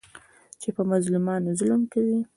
[0.61, 2.19] چې په مظلومانو ظلم کوي.